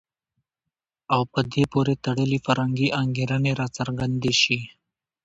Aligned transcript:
او 1.13 1.21
په 1.33 1.39
دې 1.51 1.63
پورې 1.71 1.93
تړلي 2.05 2.39
فرهنګي 2.45 2.87
انګېرنې 3.01 3.51
راڅرګندې 3.59 4.33
شي. 4.41 4.59